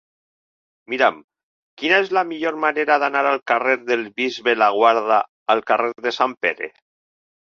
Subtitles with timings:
[0.93, 1.17] Mira'm
[1.81, 5.19] quina és la millor manera d'anar del carrer del Bisbe Laguarda
[5.55, 6.71] al carrer de Sant Pere.